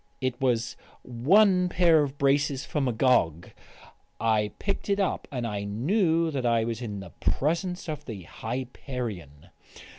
It 0.19 0.41
was 0.41 0.75
one 1.03 1.69
pair 1.69 2.01
of 2.01 2.17
braces 2.17 2.65
for 2.65 2.81
Magog. 2.81 3.51
I 4.19 4.51
picked 4.57 4.89
it 4.89 4.99
up, 4.99 5.27
and 5.31 5.45
I 5.45 5.63
knew 5.63 6.31
that 6.31 6.43
I 6.43 6.63
was 6.63 6.81
in 6.81 7.01
the 7.01 7.11
presence 7.19 7.87
of 7.87 8.05
the 8.05 8.23
Hyperion. 8.23 9.49